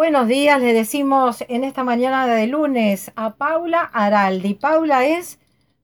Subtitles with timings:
[0.00, 0.58] buenos días.
[0.58, 4.54] Le decimos en esta mañana de lunes a Paula Araldi.
[4.54, 5.38] Paula es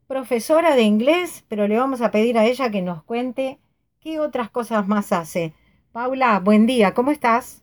[0.09, 3.59] profesora de inglés, pero le vamos a pedir a ella que nos cuente
[4.01, 5.53] qué otras cosas más hace.
[5.93, 7.63] Paula, buen día, ¿cómo estás?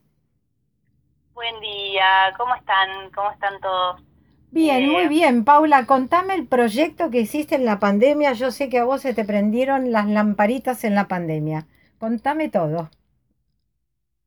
[1.34, 3.10] Buen día, ¿cómo están?
[3.16, 4.04] ¿Cómo están todos?
[4.52, 5.46] Bien, muy bien.
[5.46, 8.34] Paula, contame el proyecto que hiciste en la pandemia.
[8.34, 11.66] Yo sé que a vos se te prendieron las lamparitas en la pandemia.
[11.98, 12.92] Contame todo.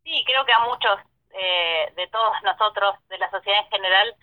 [0.02, 4.14] Sí, creo que a muchos eh, de todos nosotros, de la sociedad en general,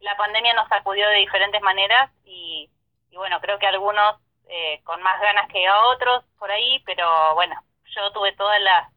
[0.00, 2.70] la pandemia nos sacudió de diferentes maneras y,
[3.12, 4.16] bueno, creo que algunos
[4.48, 7.54] eh, con más ganas que a otros por ahí, pero bueno,
[7.94, 8.90] yo tuve toda la,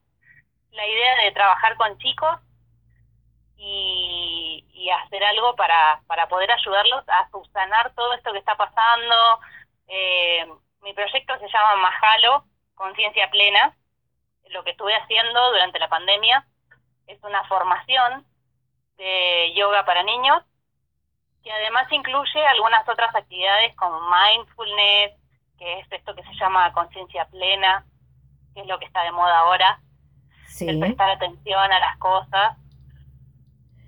[0.72, 2.40] la idea de trabajar con chicos
[3.58, 9.16] y, y hacer algo para, para poder ayudarlos a subsanar todo esto que está pasando.
[9.88, 10.46] Eh,
[10.82, 13.76] mi proyecto se llama Majalo, Conciencia Plena.
[14.50, 16.46] Lo que estuve haciendo durante la pandemia
[17.08, 18.26] es una formación
[18.98, 20.44] de yoga para niños
[21.48, 25.14] que además incluye algunas otras actividades como mindfulness,
[25.58, 27.86] que es esto que se llama conciencia plena,
[28.54, 29.80] que es lo que está de moda ahora,
[30.60, 32.58] el prestar atención a las cosas.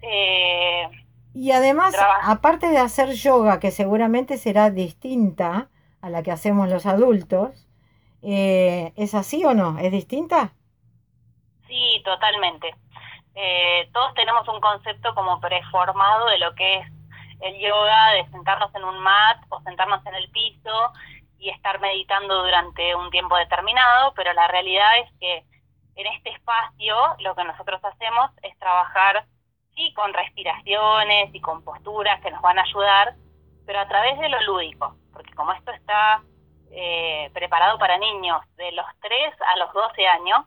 [0.01, 0.89] Eh,
[1.33, 5.69] y además, aparte de hacer yoga, que seguramente será distinta
[6.01, 7.67] a la que hacemos los adultos,
[8.21, 9.77] eh, ¿es así o no?
[9.79, 10.53] ¿Es distinta?
[11.67, 12.73] Sí, totalmente.
[13.41, 16.87] Eh, todos tenemos un concepto como preformado de lo que es
[17.39, 20.91] el yoga, de sentarnos en un mat o sentarnos en el piso
[21.37, 25.45] y estar meditando durante un tiempo determinado, pero la realidad es que
[25.95, 29.23] en este espacio lo que nosotros hacemos es trabajar
[29.73, 33.15] sí con respiraciones y con posturas que nos van a ayudar,
[33.65, 36.21] pero a través de lo lúdico, porque como esto está
[36.71, 40.45] eh, preparado para niños de los 3 a los 12 años,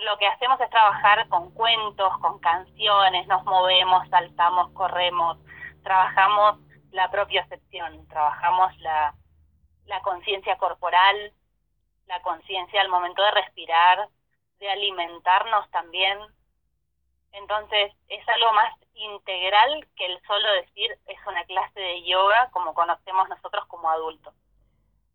[0.00, 5.38] lo que hacemos es trabajar con cuentos, con canciones, nos movemos, saltamos, corremos,
[5.82, 6.58] trabajamos
[6.90, 9.14] la propiocepción, trabajamos la,
[9.86, 11.32] la conciencia corporal,
[12.06, 14.08] la conciencia al momento de respirar,
[14.58, 16.18] de alimentarnos también.
[17.32, 22.74] Entonces es algo más integral que el solo decir es una clase de yoga como
[22.74, 24.34] conocemos nosotros como adultos.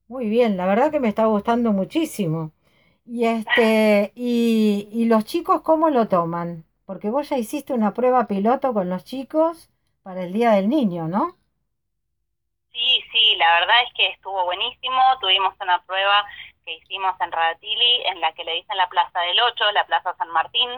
[0.07, 2.51] Muy bien, la verdad que me está gustando muchísimo.
[3.09, 6.65] Y este, y, y los chicos cómo lo toman?
[6.85, 9.69] Porque vos ya hiciste una prueba piloto con los chicos
[10.03, 11.37] para el Día del Niño, ¿no?
[12.73, 15.01] Sí, sí, la verdad es que estuvo buenísimo.
[15.21, 16.25] Tuvimos una prueba
[16.65, 20.13] que hicimos en Radatili, en la que le dicen la Plaza del Ocho, la Plaza
[20.17, 20.69] San Martín.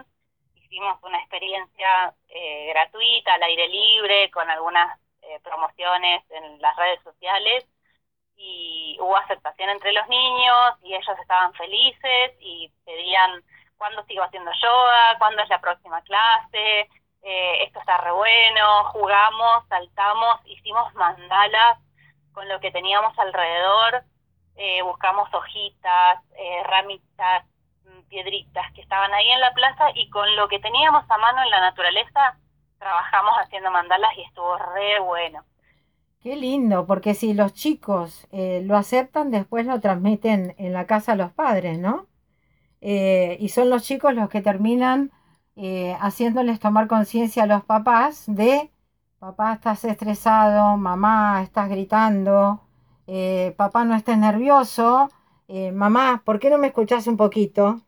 [0.56, 7.02] Hicimos una experiencia eh, gratuita, al aire libre, con algunas eh, promociones en las redes
[7.04, 7.66] sociales
[8.40, 13.44] y hubo aceptación entre los niños y ellos estaban felices y pedían
[13.78, 16.90] cuándo sigo haciendo yoga, cuándo es la próxima clase,
[17.22, 21.80] eh, esto está re bueno, jugamos, saltamos, hicimos mandalas
[22.32, 24.04] con lo que teníamos alrededor,
[24.56, 27.46] eh, buscamos hojitas, eh, ramitas,
[27.84, 31.44] mm, piedritas que estaban ahí en la plaza y con lo que teníamos a mano
[31.44, 32.38] en la naturaleza
[32.78, 35.44] trabajamos haciendo mandalas y estuvo re bueno.
[36.22, 41.14] Qué lindo, porque si los chicos eh, lo aceptan, después lo transmiten en la casa
[41.14, 42.08] a los padres, ¿no?
[42.82, 45.12] Eh, y son los chicos los que terminan
[45.56, 48.70] eh, haciéndoles tomar conciencia a los papás de,
[49.20, 52.62] papá, estás estresado, mamá, estás gritando,
[53.58, 55.10] papá, no estés nervioso,
[55.74, 57.82] mamá, ¿por qué no me escuchas un poquito?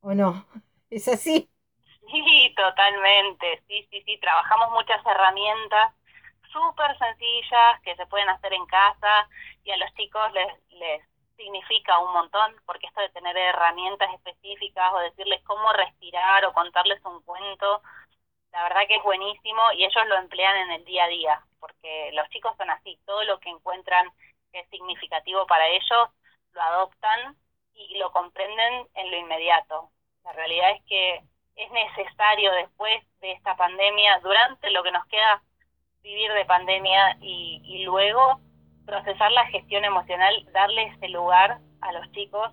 [0.00, 0.46] ¿O no?
[0.90, 1.48] ¿Es así?
[2.10, 5.97] Sí, totalmente, sí, sí, sí, trabajamos muchas herramientas
[6.50, 9.28] súper sencillas que se pueden hacer en casa
[9.64, 11.02] y a los chicos les, les
[11.36, 17.02] significa un montón, porque esto de tener herramientas específicas o decirles cómo respirar o contarles
[17.04, 17.82] un cuento,
[18.52, 22.10] la verdad que es buenísimo y ellos lo emplean en el día a día, porque
[22.12, 24.10] los chicos son así, todo lo que encuentran
[24.52, 26.08] que es significativo para ellos,
[26.52, 27.36] lo adoptan
[27.74, 29.90] y lo comprenden en lo inmediato.
[30.24, 31.22] La realidad es que
[31.56, 35.42] es necesario después de esta pandemia, durante lo que nos queda
[36.02, 38.40] vivir de pandemia y, y luego
[38.86, 42.52] procesar la gestión emocional, darle ese lugar a los chicos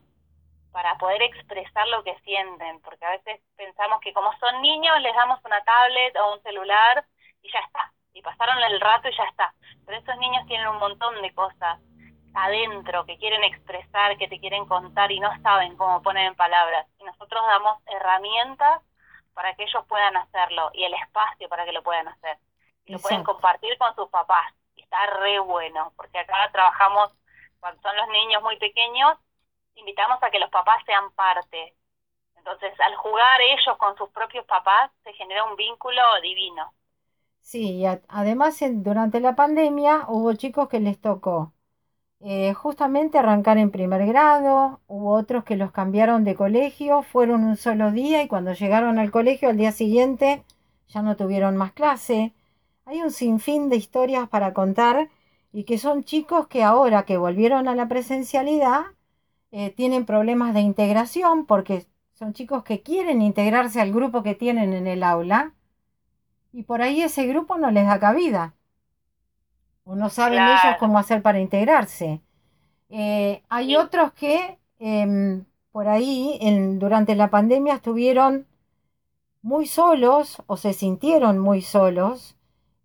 [0.71, 5.15] para poder expresar lo que sienten, porque a veces pensamos que como son niños les
[5.15, 7.05] damos una tablet o un celular
[7.41, 9.53] y ya está, y pasaron el rato y ya está.
[9.85, 11.79] Pero esos niños tienen un montón de cosas
[12.33, 16.85] adentro que quieren expresar, que te quieren contar y no saben cómo poner en palabras.
[16.99, 18.81] Y nosotros damos herramientas
[19.33, 22.37] para que ellos puedan hacerlo y el espacio para que lo puedan hacer
[22.87, 24.53] lo pueden compartir con sus papás.
[24.75, 27.11] Está re bueno, porque acá trabajamos,
[27.59, 29.17] cuando son los niños muy pequeños,
[29.75, 31.73] invitamos a que los papás sean parte.
[32.35, 36.73] Entonces, al jugar ellos con sus propios papás, se genera un vínculo divino.
[37.41, 41.53] Sí, y además durante la pandemia hubo chicos que les tocó
[42.21, 47.55] eh, justamente arrancar en primer grado, hubo otros que los cambiaron de colegio, fueron un
[47.57, 50.43] solo día y cuando llegaron al colegio al día siguiente
[50.87, 52.33] ya no tuvieron más clase.
[52.87, 55.09] Hay un sinfín de historias para contar
[55.51, 58.83] y que son chicos que ahora que volvieron a la presencialidad
[59.51, 64.73] eh, tienen problemas de integración porque son chicos que quieren integrarse al grupo que tienen
[64.73, 65.53] en el aula
[66.53, 68.53] y por ahí ese grupo no les da cabida.
[69.83, 72.21] O no saben ellos cómo hacer para integrarse.
[72.89, 78.45] Eh, hay otros que em, por ahí en, durante la pandemia estuvieron
[79.41, 82.35] muy solos o se sintieron muy solos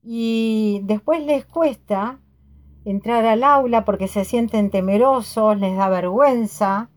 [0.03, 2.21] y después les cuesta
[2.85, 6.91] entrar al aula porque se sienten temerosos, les da vergüenza,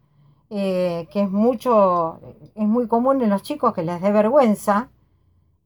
[0.49, 2.19] eh, que es mucho,
[2.55, 4.89] es muy común en los chicos que les dé vergüenza,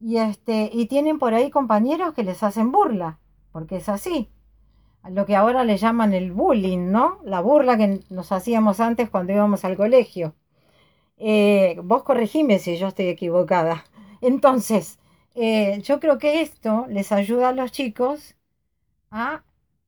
[0.00, 3.18] y este, y tienen por ahí compañeros que les hacen burla,
[3.52, 4.30] porque es así.
[5.08, 7.18] Lo que ahora le llaman el bullying, ¿no?
[7.24, 10.34] La burla que nos hacíamos antes cuando íbamos al colegio.
[11.18, 13.84] Eh, vos corregime si yo estoy equivocada.
[14.20, 14.98] Entonces,
[15.40, 18.36] eh, yo creo que esto les ayuda a los chicos
[19.10, 19.42] a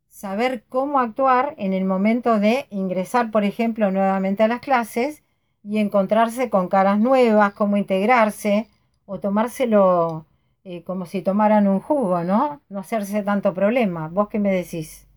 [0.08, 5.25] saber cómo actuar en el momento de ingresar, por ejemplo, nuevamente a las clases
[5.62, 8.69] y encontrarse con caras nuevas, cómo integrarse
[9.06, 10.26] o tomárselo
[10.64, 12.61] eh, como si tomaran un jugo, ¿no?
[12.69, 14.08] No hacerse tanto problema.
[14.08, 15.08] ¿Vos qué me decís?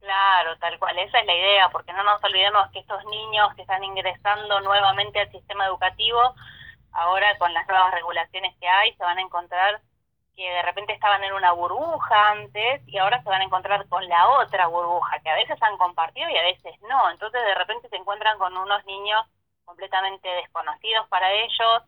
[0.00, 3.62] Claro, tal cual, esa es la idea, porque no nos olvidemos que estos niños que
[3.62, 6.18] están ingresando nuevamente al sistema educativo,
[6.92, 9.80] ahora con las nuevas regulaciones que hay, se van a encontrar
[10.36, 14.06] que de repente estaban en una burbuja antes y ahora se van a encontrar con
[14.08, 17.10] la otra burbuja, que a veces han compartido y a veces no.
[17.10, 19.26] Entonces de repente se encuentran con unos niños
[19.64, 21.82] completamente desconocidos para ellos,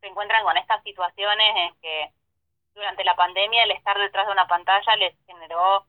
[0.00, 2.10] se encuentran con estas situaciones en que
[2.74, 5.84] durante la pandemia el estar detrás de una pantalla les generó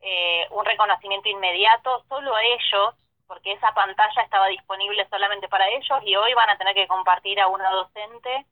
[0.00, 2.94] eh, un reconocimiento inmediato solo a ellos,
[3.26, 7.40] porque esa pantalla estaba disponible solamente para ellos y hoy van a tener que compartir
[7.40, 8.46] a una docente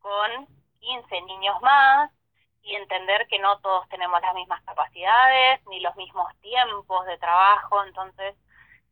[0.00, 0.46] con
[0.80, 2.10] 15 niños más
[2.62, 7.84] y entender que no todos tenemos las mismas capacidades ni los mismos tiempos de trabajo,
[7.84, 8.36] entonces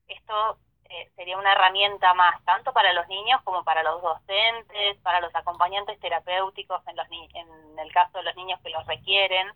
[0.09, 5.21] esto eh, sería una herramienta más, tanto para los niños como para los docentes, para
[5.21, 9.49] los acompañantes terapéuticos en, los en el caso de los niños que los requieren,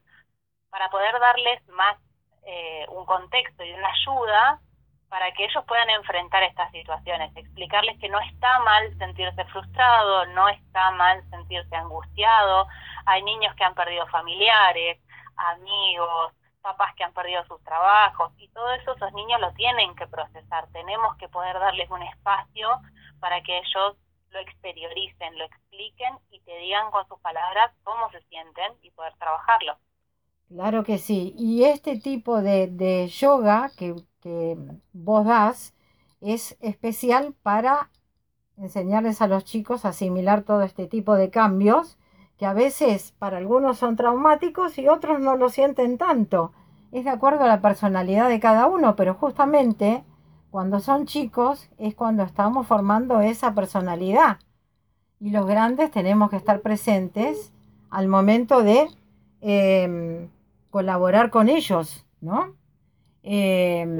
[0.71, 1.99] para poder darles más
[2.47, 4.61] eh, un contexto y una ayuda
[5.15, 10.49] para que ellos puedan enfrentar estas situaciones, explicarles que no está mal sentirse frustrado, no
[10.49, 12.67] está mal sentirse angustiado,
[13.07, 14.99] hay niños que han perdido familiares,
[15.37, 20.09] amigos, papás que han perdido sus trabajos y todo eso esos niños lo tienen que
[20.09, 20.67] procesar.
[20.73, 22.81] Tenemos que poder darles un espacio
[23.21, 23.97] para que ellos
[24.31, 29.15] lo exterioricen, lo expliquen y te digan con sus palabras cómo se sienten y poder
[29.19, 29.79] trabajarlo.
[30.49, 31.35] Claro que sí.
[31.37, 34.57] Y este tipo de, de yoga que, que
[34.93, 35.75] vos das
[36.21, 37.91] es especial para
[38.57, 41.99] enseñarles a los chicos a asimilar todo este tipo de cambios
[42.39, 46.53] que a veces para algunos son traumáticos y otros no lo sienten tanto.
[46.93, 50.05] Es de acuerdo a la personalidad de cada uno, pero justamente
[50.51, 54.39] cuando son chicos es cuando estamos formando esa personalidad.
[55.21, 57.53] Y los grandes tenemos que estar presentes
[57.91, 58.89] al momento de
[59.41, 60.29] em,
[60.75, 62.57] colaborar con ellos, ¿no?
[63.23, 63.97] Em,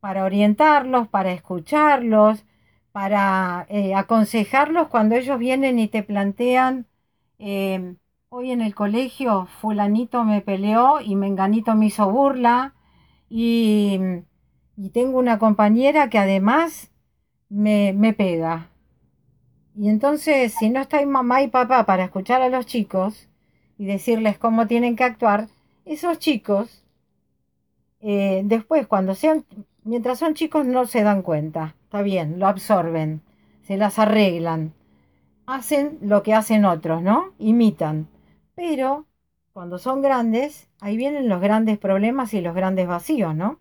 [0.00, 2.44] para orientarlos, para escucharlos,
[2.92, 6.86] para eh, aconsejarlos cuando ellos vienen y te plantean
[7.44, 7.96] Em,
[8.28, 12.76] hoy en el colegio fulanito me peleó y menganito me hizo burla
[13.28, 13.98] y,
[14.92, 16.92] tengo una compañera que además
[17.48, 18.68] me, me pega.
[19.74, 23.28] Y entonces, si no está mamá y papá para escuchar a los chicos
[23.76, 25.48] y decirles cómo tienen que actuar,
[25.84, 26.84] esos chicos,
[28.00, 29.44] eh, después, cuando sean,
[29.84, 31.74] mientras son chicos, no se dan cuenta.
[31.84, 33.22] Está bien, lo absorben,
[33.62, 34.74] se las arreglan
[35.46, 37.32] hacen lo que hacen otros, ¿no?
[37.38, 38.08] Imitan.
[38.54, 39.06] Pero
[39.52, 43.60] cuando son grandes, ahí vienen los grandes problemas y los grandes vacíos, ¿no?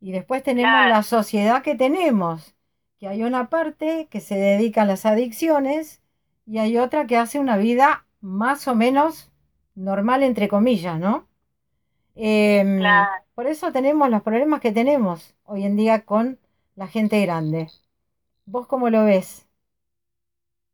[0.00, 2.54] Y después tenemos la sociedad que tenemos,
[2.98, 6.02] que hay una parte que se dedica a las adicciones
[6.46, 9.30] y hay otra que hace una vida más o menos
[9.74, 11.26] normal, entre comillas, ¿no?
[12.20, 16.38] Em, por eso tenemos los problemas que tenemos hoy en día con
[16.76, 17.68] la gente grande.
[18.46, 19.48] ¿Vos cómo lo ves?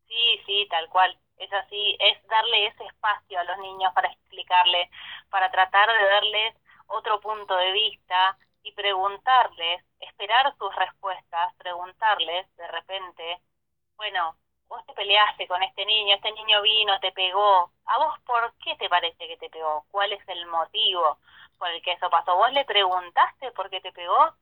[0.09, 1.19] Sí, sí, tal cual.
[1.37, 4.89] Es así, es darle ese espacio a los niños para explicarles,
[5.31, 6.55] para tratar de darles
[6.87, 13.41] otro punto de vista y preguntarles, esperar sus respuestas, preguntarles de repente,
[13.97, 14.37] bueno,
[14.69, 17.71] vos te peleaste con este niño, este niño vino, te pegó.
[17.87, 19.85] ¿A vos por qué te parece que te pegó?
[19.91, 21.19] ¿Cuál es el motivo
[21.59, 22.37] por el que eso pasó?
[22.37, 24.35] ¿Vos le preguntaste por qué te pegó?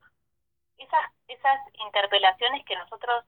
[0.77, 3.23] Esas, esas interpelaciones que nosotros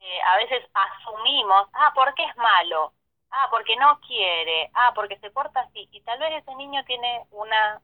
[0.00, 2.92] eh, a veces asumimos, ah, porque es malo,
[3.30, 5.88] ah, porque no quiere, ah, porque se porta así.
[5.92, 7.80] Y tal vez ese niño tiene una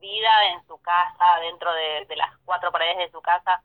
[0.00, 3.62] vida en su casa, dentro de, de las cuatro paredes de su casa,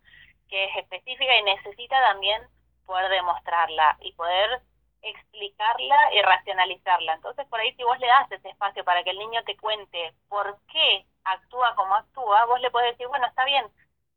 [0.50, 2.42] que es específica y necesita también
[2.86, 4.62] poder demostrarla y poder
[5.02, 7.14] explicarla y racionalizarla.
[7.14, 10.14] Entonces, por ahí si vos le das ese espacio para que el niño te cuente
[10.28, 13.66] por qué actúa como actúa, vos le podés decir, bueno, está bien,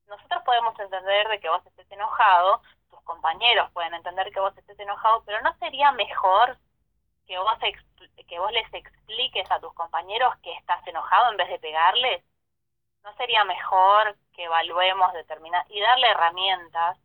[0.06, 4.78] nosotros podemos entender de que vos estés enojado, tus compañeros pueden entender que vos estés
[4.78, 6.56] enojado, pero ¿no sería mejor
[7.26, 7.58] que vos,
[8.26, 12.25] que vos les expliques a tus compañeros que estás enojado en vez de pegarles?
[13.04, 16.98] ¿No sería mejor que evaluemos determinar y darle herramientas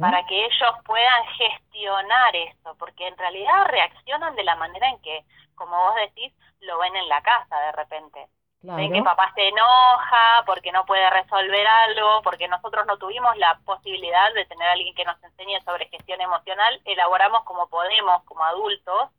[0.00, 5.24] para que ellos puedan gestionar esto, porque en realidad reaccionan de la manera en que,
[5.54, 8.28] como vos decís, lo ven en la casa de repente.
[8.62, 13.58] Ven que papá se enoja porque no puede resolver algo, porque nosotros no tuvimos la
[13.64, 18.44] posibilidad de tener a alguien que nos enseñe sobre gestión emocional, elaboramos como podemos, como
[18.44, 19.10] adultos,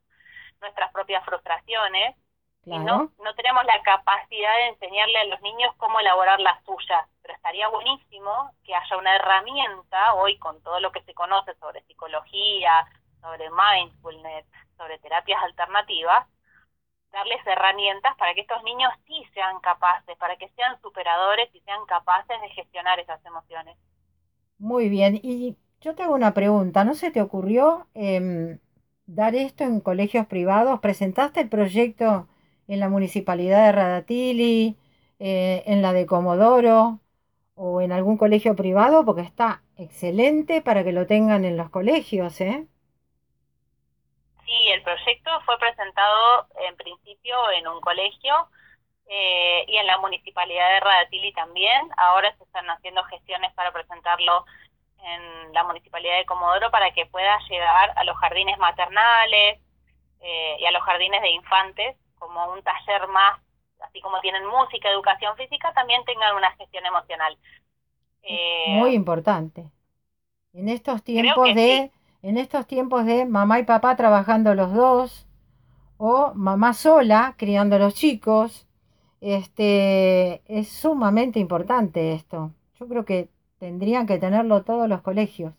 [0.61, 2.15] nuestras propias frustraciones,
[2.65, 7.05] y no, no tenemos la capacidad de enseñarle a los niños cómo elaborar las suyas
[7.23, 11.81] pero estaría buenísimo que haya una herramienta hoy con todo lo que se conoce sobre
[11.83, 12.85] psicología,
[13.21, 14.45] sobre mindfulness,
[14.77, 16.27] sobre terapias alternativas,
[17.11, 21.85] darles herramientas para que estos niños sí sean capaces, para que sean superadores y sean
[21.85, 23.77] capaces de gestionar esas emociones.
[24.57, 28.59] Muy bien, y yo te hago una pregunta, ¿no se te ocurrió em,
[29.05, 30.79] dar esto en colegios privados?
[30.81, 32.27] ¿Presentaste el proyecto
[32.67, 34.77] en la municipalidad de Radatili,
[35.19, 37.02] eh, en la de Comodoro?
[37.55, 42.39] O en algún colegio privado porque está excelente para que lo tengan en los colegios,
[42.41, 42.65] ¿eh?
[44.45, 48.47] Sí, el proyecto fue presentado en principio en un colegio
[49.07, 51.89] eh, y en la municipalidad de Radatili también.
[51.97, 54.45] Ahora se están haciendo gestiones para presentarlo
[55.03, 59.59] en la municipalidad de Comodoro para que pueda llegar a los jardines maternales
[60.21, 63.39] eh, y a los jardines de infantes como un taller más
[63.83, 67.37] así como tienen música, educación física, también tengan una gestión emocional.
[68.23, 69.69] Eh, Muy importante.
[70.53, 75.27] En estos tiempos de, en estos tiempos de mamá y papá trabajando los dos,
[75.97, 78.67] o mamá sola criando a los chicos,
[79.21, 82.51] este es sumamente importante esto.
[82.79, 85.53] Yo creo que tendrían que tenerlo todos los colegios.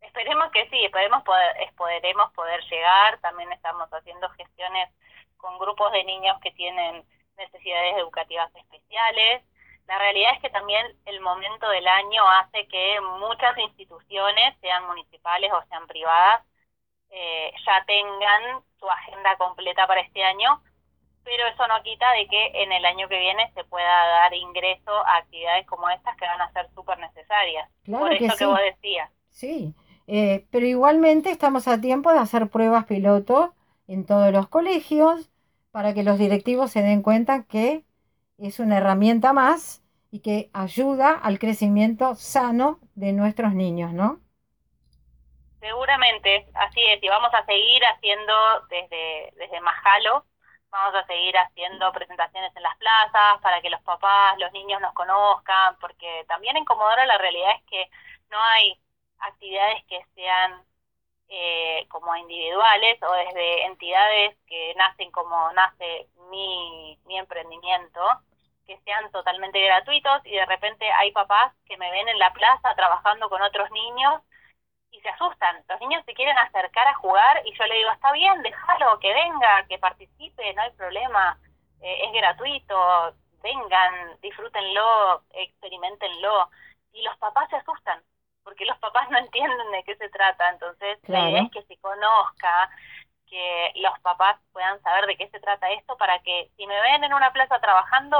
[0.00, 3.18] Esperemos que sí, esperemos poder, podremos poder llegar.
[3.20, 4.88] También estamos haciendo gestiones
[5.36, 7.04] con grupos de niños que tienen
[7.36, 9.42] necesidades educativas especiales.
[9.86, 15.52] La realidad es que también el momento del año hace que muchas instituciones, sean municipales
[15.52, 16.42] o sean privadas,
[17.10, 20.60] eh, ya tengan su agenda completa para este año,
[21.22, 24.90] pero eso no quita de que en el año que viene se pueda dar ingreso
[24.90, 27.68] a actividades como estas que van a ser súper necesarias.
[27.84, 29.10] Por eso que, vos decías.
[29.30, 29.74] Sí,
[30.06, 33.54] eh, pero igualmente estamos a tiempo de hacer pruebas piloto
[33.88, 35.30] en todos los colegios
[35.70, 37.84] para que los directivos se den cuenta que
[38.38, 44.20] es una herramienta más y que ayuda al crecimiento sano de nuestros niños, ¿no?
[45.60, 48.32] Seguramente, así es, y vamos a seguir haciendo
[48.70, 50.24] desde, desde Majalo,
[50.70, 54.92] vamos a seguir haciendo presentaciones en las plazas para que los papás, los niños nos
[54.92, 57.90] conozcan, porque también en Comodoro la realidad es que
[58.30, 58.78] no hay
[59.18, 60.62] actividades que sean
[61.28, 68.00] eh, como individuales o desde entidades que nacen como nace mi, mi emprendimiento,
[68.66, 72.74] que sean totalmente gratuitos y de repente hay papás que me ven en la plaza
[72.74, 74.22] trabajando con otros niños
[74.90, 75.64] y se asustan.
[75.68, 79.12] Los niños se quieren acercar a jugar y yo le digo, está bien, déjalo, que
[79.12, 81.38] venga, que participe, no hay problema,
[81.82, 86.50] eh, es gratuito, vengan, disfrútenlo, experimentenlo.
[86.92, 88.02] Y los papás se asustan
[88.46, 91.76] porque los papás no entienden de qué se trata, entonces la idea es que se
[91.78, 92.70] conozca,
[93.28, 97.02] que los papás puedan saber de qué se trata esto para que si me ven
[97.02, 98.16] en una plaza trabajando,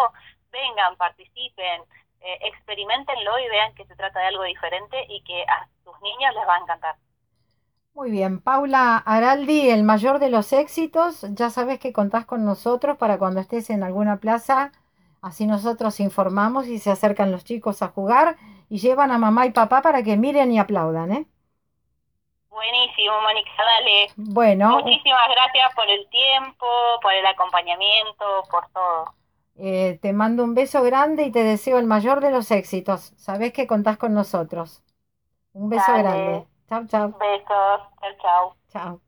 [0.50, 1.80] vengan, participen,
[2.22, 6.34] eh, experimentenlo y vean que se trata de algo diferente y que a sus niños
[6.34, 6.96] les va a encantar.
[7.94, 12.98] Muy bien, Paula Araldi, el mayor de los éxitos, ya sabes que contás con nosotros
[12.98, 14.72] para cuando estés en alguna plaza,
[15.22, 18.36] así nosotros informamos y se acercan los chicos a jugar
[18.68, 21.26] y llevan a mamá y papá para que miren y aplaudan, ¿eh?
[22.50, 24.12] Buenísimo, Mónica, dale.
[24.16, 24.70] Bueno.
[24.78, 26.66] Muchísimas gracias por el tiempo,
[27.02, 29.14] por el acompañamiento, por todo.
[29.58, 33.12] Eh, te mando un beso grande y te deseo el mayor de los éxitos.
[33.16, 34.82] Sabes que contás con nosotros.
[35.52, 36.46] Un beso grande.
[36.68, 37.08] Chao, chao.
[37.18, 37.46] Besos.
[38.00, 38.54] Chao, chao.
[38.72, 39.05] Chao.